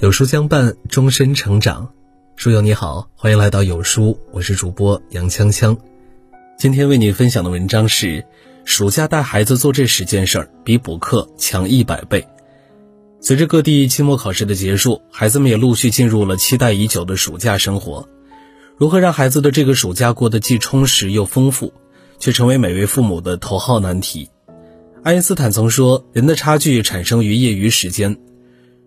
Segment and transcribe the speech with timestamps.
[0.00, 1.90] 有书相伴，终身成长。
[2.36, 5.76] 书友你好，欢迎来到有书，我是主播杨锵锵。
[6.56, 8.24] 今天为你分享的文章是：
[8.64, 12.26] 暑假带孩子做这十件事儿，比补课强一百倍。
[13.20, 18.08] 随着各地期末考试的结束，孩子们也陆续进入了期待已久的暑假生活。
[18.76, 21.72] 如何让孩子的这个暑假过得既充实又丰富，
[22.20, 24.30] 却成为每位父母的头号难题。
[25.04, 28.16] 爱因斯坦曾说：“人的差距产生于业余时间。”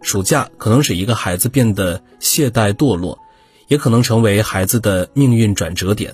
[0.01, 3.17] 暑假可能使一个孩子变得懈怠堕落，
[3.67, 6.13] 也可能成为孩子的命运转折点。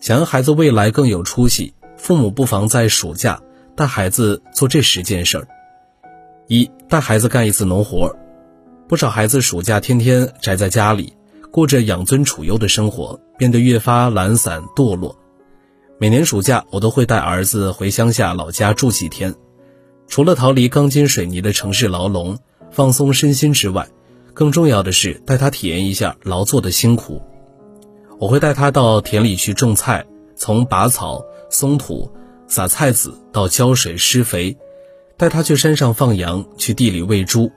[0.00, 3.40] 想让孩子未来更有出息，父母不妨在暑假
[3.76, 5.48] 带孩子做这十件事儿：
[6.46, 8.16] 一、带孩子干一次农活。
[8.88, 11.12] 不少孩子暑假天天宅在家里，
[11.50, 15.14] 过着养尊处优的生活，变得越发懒散堕落。
[16.00, 19.34] 每年暑假，我都会带儿子回乡下老家住几天，
[20.06, 22.38] 除了逃离钢筋水泥的城市牢笼。
[22.70, 23.88] 放松身心之外，
[24.34, 27.22] 更重要的是带他体验一下劳作的辛苦。
[28.20, 30.06] 我会带他到田里去种菜，
[30.36, 32.12] 从拔草、松土、
[32.46, 34.54] 撒菜籽到浇水施肥；
[35.16, 37.50] 带他去山上放羊，去地里喂猪。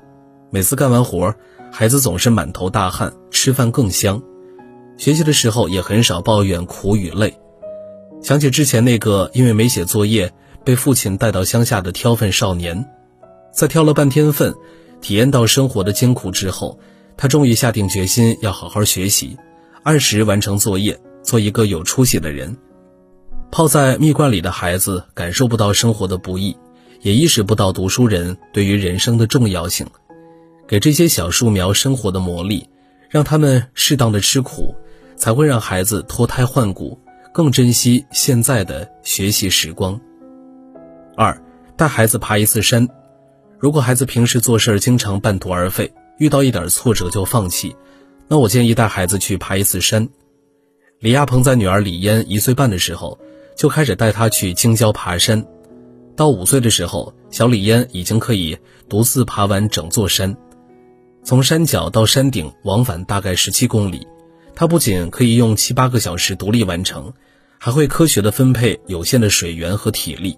[0.50, 1.36] 每次干完活，
[1.72, 4.24] 孩子总是满头大汗，吃饭更香。
[4.98, 7.38] 学习的时候也很少抱怨苦与累。
[8.22, 10.32] 想起之前那个因为没写作业
[10.64, 12.86] 被父亲带到乡下的挑粪少年，
[13.52, 14.54] 在挑了半天粪。
[15.02, 16.80] 体验到生活的艰苦之后，
[17.18, 19.36] 他终于下定决心要好好学习，
[19.82, 22.56] 按时完成作业，做一个有出息的人。
[23.50, 26.56] 泡在蜜罐里的孩子感受不到生活的不易，
[27.02, 29.88] 也意识不到读书人对于人生的重要性。
[30.68, 32.64] 给这些小树苗生活的磨砺，
[33.10, 34.76] 让他们适当的吃苦，
[35.16, 37.00] 才会让孩子脱胎换骨，
[37.34, 40.00] 更珍惜现在的学习时光。
[41.16, 41.42] 二，
[41.78, 42.88] 带孩子爬一次山。
[43.58, 47.76] 如果孩子平时做事经常半途而废，遇到一点挫折就放弃，
[48.28, 50.08] 那我建议带孩子去爬一次山。
[51.00, 53.18] 李亚鹏在女儿李嫣一岁半的时候，
[53.56, 55.46] 就开始带她去京郊爬山，
[56.16, 58.58] 到五岁的时候，小李嫣已经可以
[58.90, 60.36] 独自爬完整座山，
[61.24, 64.06] 从山脚到山顶往返大概十七公里，
[64.56, 67.14] 它不仅可以用七八个小时独立完成，
[67.58, 70.38] 还会科学的分配有限的水源和体力。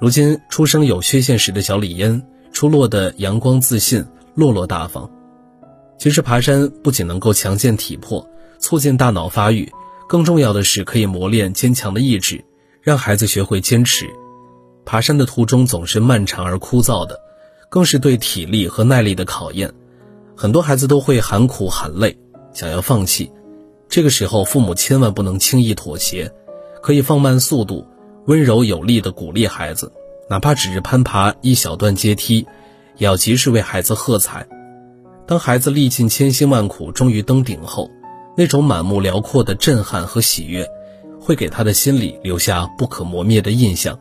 [0.00, 2.22] 如今出生有缺陷时的小李嫣。
[2.52, 4.04] 出落的阳光自信、
[4.34, 5.10] 落落大方。
[5.98, 9.72] 其实爬山不仅能够强健体魄、促进大脑发育，
[10.06, 12.44] 更重要的是可以磨练坚强的意志，
[12.82, 14.06] 让孩子学会坚持。
[14.84, 17.18] 爬山的途中总是漫长而枯燥的，
[17.70, 19.72] 更是对体力和耐力的考验。
[20.36, 22.18] 很多孩子都会喊苦喊累，
[22.52, 23.30] 想要放弃。
[23.88, 26.32] 这个时候，父母千万不能轻易妥协，
[26.82, 27.86] 可以放慢速度，
[28.26, 29.92] 温柔有力地鼓励孩子。
[30.30, 32.46] 哪怕只是攀爬一小段阶梯，
[32.96, 34.46] 也要及时为孩子喝彩。
[35.26, 37.90] 当孩子历尽千辛万苦终于登顶后，
[38.36, 40.66] 那种满目辽阔的震撼和喜悦，
[41.20, 43.98] 会给他的心里留下不可磨灭的印象。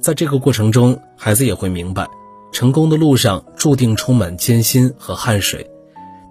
[0.00, 2.08] 在这个过程中，孩子也会明白，
[2.52, 5.70] 成功的路上注定充满艰辛和汗水，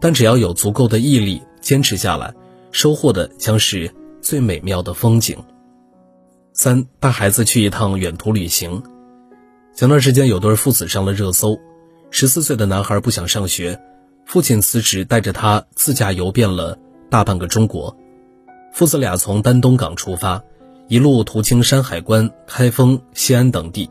[0.03, 2.34] 但只要有足够的毅力坚持下来，
[2.74, 3.90] 收获的将是
[4.22, 5.38] 最美妙的风景。
[6.52, 8.84] 三，带孩子去一趟远途旅行。
[9.74, 11.58] 前段时间有对父子上了热搜，
[12.12, 13.80] 十四岁的男孩不想上学，
[14.25, 16.78] 父亲辞职带着他自驾游遍了
[17.09, 17.96] 大半个中国。
[18.74, 20.44] 父子俩从丹东港出发，
[20.90, 23.90] 一路途经山海关、开封、西安等地，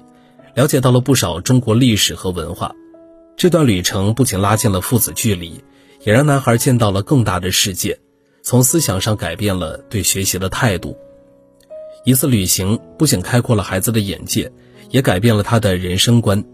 [0.55, 2.75] 了解到了不少中国历史和文化。
[3.35, 5.65] 这段旅程不仅拉近了父子距离，
[6.05, 7.99] 也让男孩见到了更大的世界，
[8.43, 10.97] 从思想上改变了对学习的态度。
[12.05, 14.53] 一次旅行不仅开阔了孩子的眼界。
[14.93, 16.45] 也改变了他的人生观。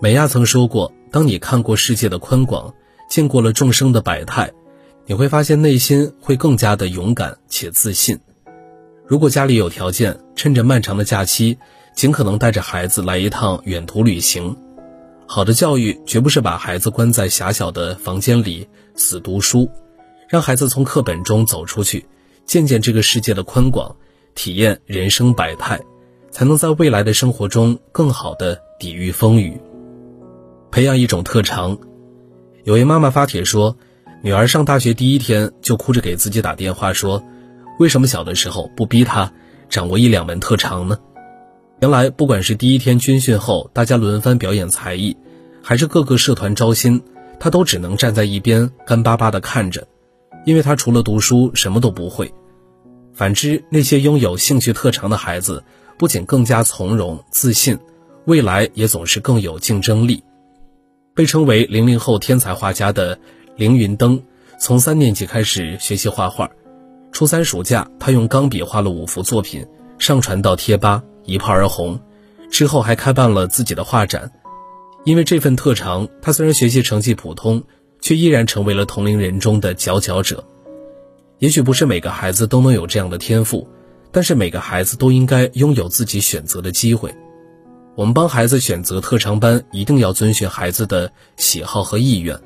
[0.00, 2.74] 美亚曾说过：“当你看过世界的宽广，
[3.08, 4.52] 见过了众生的百态，
[5.06, 8.18] 你会发现内心会更加的勇敢且自信。”
[9.06, 11.56] 如果家里有条件，趁着漫长的假期，
[11.94, 14.56] 尽可能带着孩子来一趟远途旅行。
[15.26, 19.70] 好的教育绝不是把孩子关在狭小的房间里死读书，
[20.28, 22.06] 让孩子从课本中走出去，
[22.44, 23.96] 见见这个世界的宽广，
[24.34, 25.80] 体验人生百态。
[26.32, 29.60] 才能在未来的生活中更好的抵御风雨，
[30.70, 31.76] 培养一种特长。
[32.64, 33.76] 有位妈妈发帖说，
[34.22, 37.22] 女儿上大学第一天就哭着给自己打电话说，
[37.78, 39.30] 为什么小的时候不逼她
[39.68, 40.98] 掌握一两门特长呢？
[41.82, 45.16] 原来不管是第一天军训后大家轮番表演才艺，
[45.64, 47.02] 还是各个社团招新，
[47.40, 49.88] 他都只能站在一边干巴巴的看着，
[50.46, 52.32] 因为他除了读书什么都不会。
[53.12, 55.64] 反之，那些拥有兴趣特长的孩子。
[55.98, 57.78] 不仅更加从容自信，
[58.24, 60.24] 未来也总是更有竞争力。
[61.14, 63.18] 被称为零零后天才画家的
[63.56, 64.20] 凌云登，
[64.58, 66.50] 从三年级开始学习画画。
[67.12, 69.64] 初三暑假，他用钢笔画了五幅作品，
[69.98, 72.00] 上传到贴吧，一炮而红。
[72.50, 74.30] 之后还开办了自己的画展。
[75.04, 77.64] 因为这份特长，他虽然学习成绩普通，
[78.00, 80.44] 却依然成为了同龄人中的佼佼者。
[81.38, 83.66] 也许不是每个孩子都能有这样的天赋，
[84.12, 87.12] 但是每个孩子都应该拥有自己选择的机会。
[87.96, 92.38] 我们帮孩子选择特长班，一定要遵循孩子的喜好和意愿。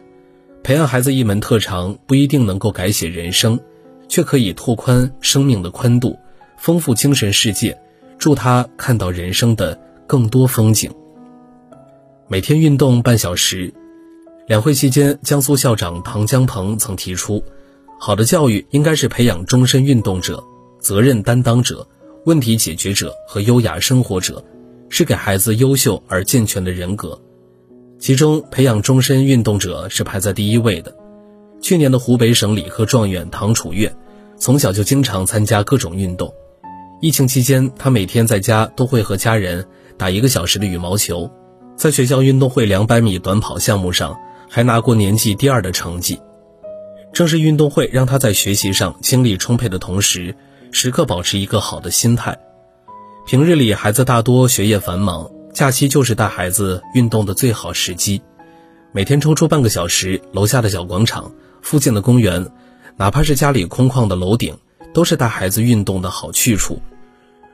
[0.63, 3.61] 培养孩子一门特长，不一定能够改写人生，
[4.09, 6.19] 却可以拓宽生命的宽度，
[6.57, 7.79] 丰富精神世界，
[8.19, 10.91] 助他看到人生的更多风景。
[12.29, 13.73] 每天运动半小时。
[14.47, 17.43] 两会期间，江苏校长唐江鹏曾提出，
[17.99, 20.45] 好的教育应该是培养终身运动者、
[20.79, 21.85] 责任担当者、
[22.27, 24.45] 问题解决者和优雅生活者，
[24.89, 27.21] 是给孩子优秀而健全的人格。
[27.99, 30.97] 其中，培养终身运动者是排在第一位的。
[31.61, 33.93] 去年的湖北省理科状元唐楚月，
[34.39, 36.33] 从小就经常参加各种运动。
[37.01, 39.67] 疫情期间，他每天在家都会和家人
[39.99, 41.31] 打一个小时的羽毛球。
[41.77, 46.19] 在学校运动会两百米短跑项目上，还拿过年级第二的成绩。
[47.13, 50.35] 正是运动会让他在学习上精力充沛的同时，
[50.73, 52.39] 时刻保持一个好的心态。
[53.27, 58.23] 平日里孩子大多学业繁忙，假期就是带孩子运动的最好时机。
[58.93, 62.47] 每天抽出半个小时，楼下的小广场、附近的公园，
[62.97, 64.57] 哪怕是家里空旷的楼顶，
[64.97, 66.81] 都是带孩子运动的好去处。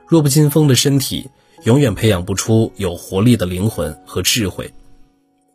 [0.07, 1.29] 弱不禁风的身体。
[1.63, 4.73] 永远培养不出有活力的灵魂和智慧。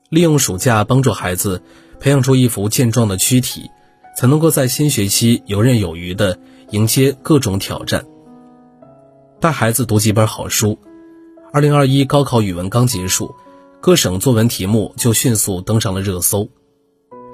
[0.09, 1.61] 利用暑假帮助孩子
[2.01, 3.71] 培养出一副健壮的躯体，
[4.17, 6.39] 才能够在新学期游刃有余地
[6.71, 8.07] 迎接各种挑战。
[9.39, 10.79] 带孩子读几本好书。
[11.53, 13.35] 二零二一高考语文刚结束，
[13.83, 16.49] 各省作文题目就迅速登上了热搜。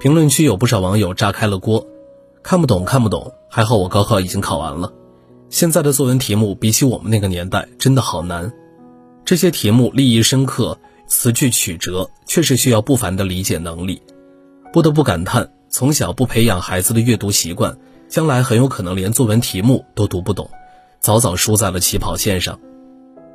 [0.01, 1.87] 评论区有不少网友炸开了锅
[2.44, 4.93] ：“看不懂，看不懂，还好我高考已经考完了。
[5.49, 8.52] 现在的作文题目比起我们那个年代，真的好难。”
[9.25, 14.02] 这些题目立意深刻，词句曲折，确实需要不凡的理解能力。
[14.75, 17.79] 不得不感叹，从小不培养孩子的阅读习惯，
[18.11, 20.50] 将来很有可能连作文题目都读不懂，
[21.00, 22.61] 早早输在了起跑线上。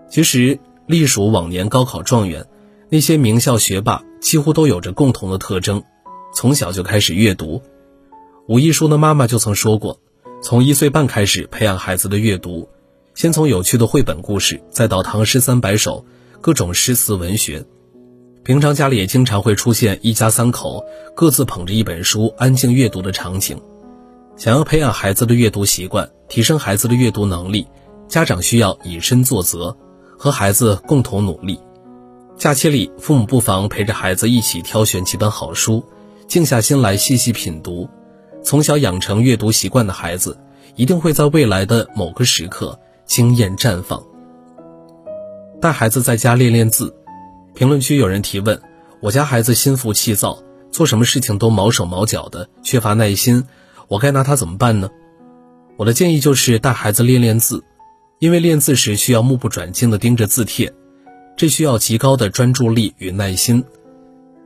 [0.08, 2.46] 其实，隶属往年高考状元，
[2.90, 5.82] 那些名校学霸几乎都有着共同的特征：
[6.32, 7.64] 从小就开始阅读。
[8.50, 10.00] 武亦姝的妈妈就曾说过，
[10.42, 12.68] 从一岁半开始培养孩子的阅读。
[13.14, 16.04] 先从有趣的绘本故事，再到唐诗三百首，
[16.42, 17.64] 各种诗词文学。
[18.44, 20.84] 平常家里也经常会出现一家三口
[21.16, 23.62] 各自捧着一本书安静阅读的场景。
[24.36, 27.68] 想要培养孩子的阅读习惯，提升孩子的阅读能力，
[28.08, 29.78] 家长需要以身作则，
[30.18, 31.60] 和孩子共同努力。
[32.36, 35.86] 假期里，父母不妨陪着孩子一起挑选几本好书，
[36.28, 37.88] 静下心来细细品读。
[38.50, 40.36] 从小养成阅读习惯的孩子，
[40.76, 42.80] 一定会在未来的某个时刻。
[43.06, 44.04] 惊艳绽放。
[45.62, 46.96] 带孩子在家练练字，
[47.54, 48.60] 评论区有人提问：
[49.02, 50.40] 我家孩子心浮气躁，
[50.72, 53.44] 做什么事情都毛手毛脚的，缺乏耐心，
[53.88, 54.90] 我该拿他怎么办呢？
[55.78, 57.64] 我的建议就是带孩子练练字，
[58.18, 60.74] 因为练字时需要目不转睛地盯着字帖，
[61.38, 63.64] 这需要极高的专注力与耐心。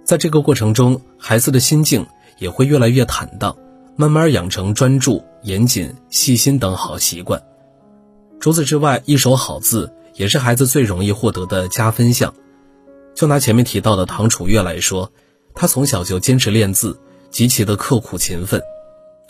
[0.04, 2.06] 在这个过程中，孩子的心境
[2.38, 3.56] 也会越来越坦荡，
[3.96, 7.42] 慢慢养成专注、严谨、细心等好习惯。
[8.40, 12.34] 除此之外，一手好字也是孩子最容易获得的加分项。
[13.14, 15.12] 就拿前面提到的唐楚月来说，
[15.54, 18.62] 他从小就坚持练字，极其的刻苦勤奋。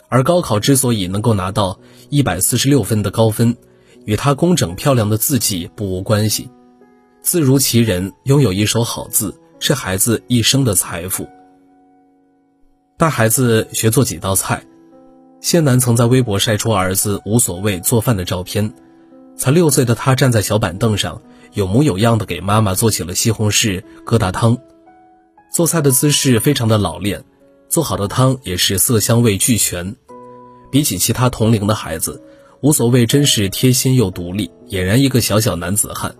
[0.08, 1.78] 而高考之所以能够拿到
[2.08, 3.56] 一百四十六分的高分，
[4.04, 6.48] 与他工整漂亮的字迹不无关系。
[7.20, 11.28] 字如其人，拥有一手好字是孩子一生的财富。
[12.96, 14.64] 带孩子学做几道菜，
[15.40, 18.72] 谢楠曾在微博晒出儿子无所谓做饭的照片。
[19.36, 21.20] 才六岁的他站在小板凳上，
[21.54, 24.56] 有模有样的给妈妈做起了西红柿疙瘩汤。
[25.52, 27.24] 做菜的姿势非常的老练，
[27.68, 29.96] 做好的汤也是色香味俱全。
[30.70, 32.22] 比起其他同龄的孩子，
[32.60, 36.14] 无所谓真是贴心又独立，俨然一个小小男子汉。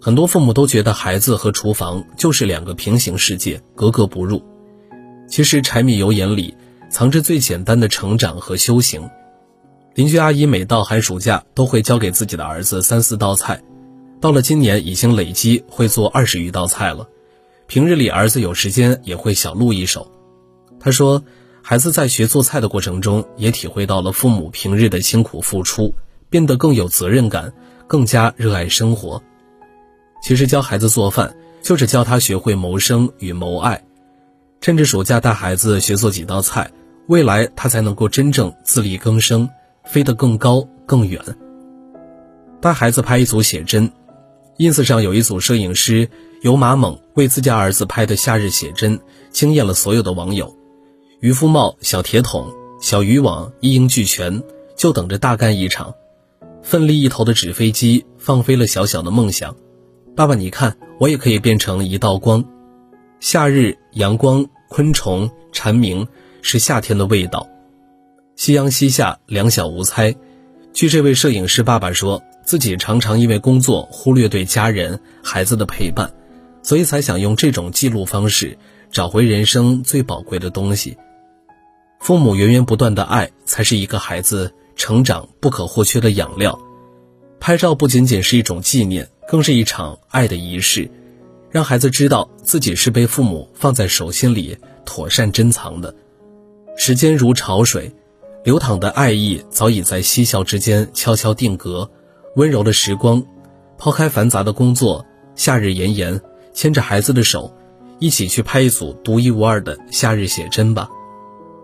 [0.00, 4.42] 很多父母都觉得孩子和厨房就是两个平行世界，格格不入。
[5.32, 6.54] 其实柴米油盐里
[6.90, 9.08] 藏着最简单的成长和修行。
[9.94, 13.62] 邻居阿姨每到寒暑假都会教给自己的儿子三四道菜，
[14.20, 17.08] 到了今年已经累积会做二十余道菜了。
[17.66, 20.12] 平日里儿子有时间也会小露一手。
[20.78, 21.24] 他说，
[21.62, 25.94] 孩子在学做菜的过程中也体会到了父母平日的辛苦付出，
[26.28, 27.54] 变得更有责任感，
[27.86, 29.22] 更加热爱生活。
[30.22, 33.82] 其实教孩子做饭，就是教他学会谋生与谋爱。
[34.62, 36.70] 趁着暑假带孩子学做几道菜，
[37.08, 39.50] 未来他才能够真正自力更生，
[39.84, 41.20] 飞得更高更远。
[42.60, 43.90] 带孩子拍一组写真
[44.58, 46.08] ，ins 上有一组摄影师
[46.42, 49.00] 由马猛为自家儿子拍的夏日写真，
[49.32, 50.56] 惊艳了所有的网友。
[51.18, 54.44] 渔夫帽、小铁桶、小渔网一应俱全，
[54.76, 55.92] 就等着大干一场。
[56.62, 59.56] 奋力一头的纸飞机放飞了小小的梦想。
[60.14, 62.44] 爸爸，你看，我也可以变成一道光。
[63.22, 66.08] 夏日阳光、昆虫、蝉鸣，
[66.42, 67.48] 是夏天的味道。
[68.34, 70.16] 夕阳西下，两小无猜。
[70.72, 76.12] 据这位摄影师爸爸说，自己常常因为工作忽略对家人、孩子的陪伴，
[76.64, 78.58] 所以才想用这种记录方式
[78.90, 80.96] 找回人生最宝贵的东西。
[82.00, 86.58] 父母源源不断的爱，才是一个孩子成长不可或缺的养料。
[87.38, 89.08] 拍照不仅仅是一种纪念。
[89.28, 90.90] 更是一场爱的仪式，
[91.52, 94.56] 让孩子知道自己是被父母放在手心里
[94.86, 95.94] 妥善珍藏的。
[96.76, 97.94] 时间如潮水，
[98.42, 101.88] 流淌的爱意早已在嬉笑之间悄悄定格。
[102.36, 103.22] 温柔的时光，
[103.76, 105.04] 抛开繁杂的工作，
[105.34, 106.18] 夏日炎炎，
[106.54, 107.54] 牵着孩子的手，
[107.98, 110.88] 一起去拍一组独一无二的夏日写真吧。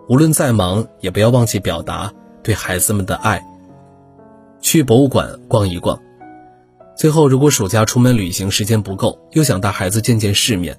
[0.07, 3.43] 无论再忙，也不要忘记表达对孩子们的爱。
[4.61, 5.99] 去博物馆逛一逛。
[6.99, 10.77] 最后，如果暑假出门旅行时间不够，又想带孩子见见世面，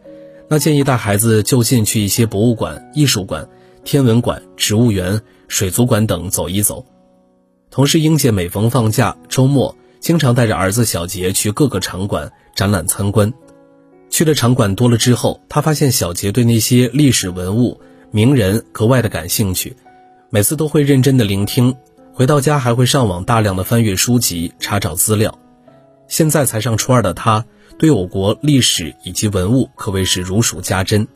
[0.51, 3.49] 那建议带孩子就近去一些博物馆、艺术馆、
[3.85, 6.85] 天文馆、植物园、水族馆等走一走。
[7.71, 13.33] 同事英姐每逢放假、周末，经常带着儿子小杰去各个场馆展览参观。
[14.11, 19.75] 去的场馆多了之后，她发现小杰对那些历史文物、名人格外的感兴趣，
[20.29, 21.75] 每次都会认真的聆听，
[22.13, 25.35] 回到家还会上网大量的翻阅书籍，查找资料。
[26.11, 27.47] 现在才上初二的他，
[27.79, 31.07] 对我国历史以及文物可谓是如数家珍。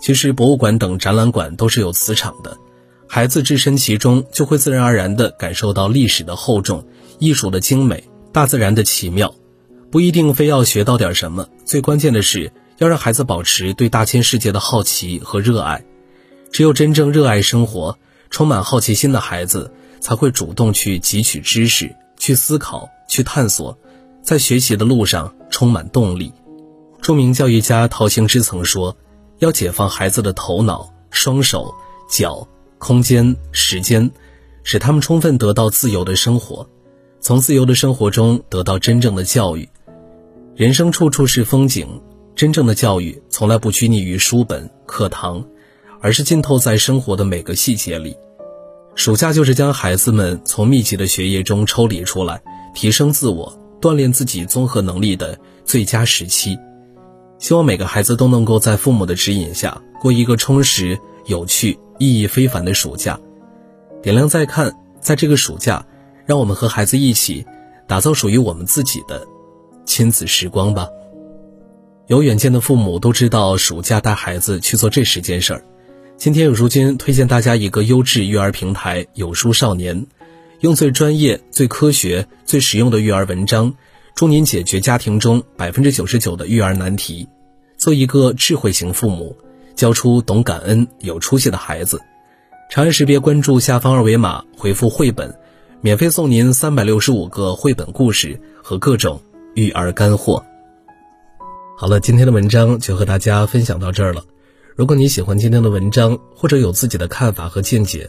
[0.00, 2.56] 其实，博物馆等展览馆都是有磁场的，
[3.08, 6.86] 孩子置身其中，就会自然而然地感受到历史的厚重、
[7.18, 9.34] 艺术的精美、大自然的奇妙。
[9.90, 15.84] 不一定非要学到点什么，最关键的是要让孩子保持对大千世界的好奇和热爱。
[16.52, 17.98] 只有真正热爱生活、
[18.30, 23.76] 充满好奇心的孩子，才会主动去汲取知识、去思考、去探索。
[24.24, 26.32] 在学习的路上充满动力。
[27.02, 28.96] 著名教育家陶行知曾说
[29.38, 31.74] ：“要解放孩子的头脑、双手、
[32.08, 34.10] 脚、空间、时间，
[34.62, 36.66] 使他们充分得到自由的生活，
[37.20, 39.68] 从自由的生活中得到真正的教育。
[40.56, 41.86] 人生处处是风景，
[42.34, 45.44] 真正的教育从来不拘泥于书本、课堂，
[46.00, 48.16] 而是浸透在生活的每个细节里。
[48.94, 52.42] 暑假就是将孩子们从密集的学业中抽离出来，
[52.74, 56.58] 提升自我。”锻炼自己综合能力的最佳时期，
[57.38, 63.18] 希望每个孩子都能够在父母的指引下过一个充实、有趣、意义非凡的暑假。
[64.02, 65.86] 点亮再看，在这个暑假，
[66.26, 67.44] 让我们和孩子一起
[67.86, 69.26] 打造属于我们自己的
[69.84, 70.88] 亲子时光吧。
[72.06, 75.64] 有远见的父母都知道，暑假带孩子去做这十件事儿。
[76.16, 80.06] 今天有书君推荐大家一个优质育儿平台——有书少年。
[80.64, 83.74] 用最专业、最科学、最实用的育儿文章，
[84.14, 87.28] 助您解决家庭中百分之九十九的育儿难题，
[87.76, 89.36] 做一个智慧型父母，
[89.76, 92.00] 教出懂感恩、有出息的孩子。
[92.70, 95.38] 长按识别关注下方二维码，回复“绘本”，
[95.82, 99.20] 免费送您三百六十五个绘本故事和各种
[99.54, 100.42] 育儿干货。
[101.76, 104.24] 好了，今天的文章就和大家分享到这儿了。
[104.76, 108.08] 如果你喜欢今天的文章，或者有自己的看法和见解，